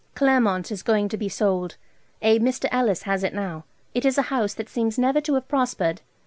Claremont 0.15 0.71
is 0.71 0.81
going 0.81 1.09
to 1.09 1.15
be 1.15 1.29
sold: 1.29 1.75
a 2.23 2.39
Mr. 2.39 2.67
Ellis 2.71 3.03
has 3.03 3.23
it 3.23 3.35
now. 3.35 3.65
It 3.93 4.03
is 4.03 4.17
a 4.17 4.21
house 4.33 4.55
that 4.55 4.67
seems 4.67 4.97
never 4.97 5.21
to 5.21 5.35
have 5.35 5.47
prospered. 5.47 6.01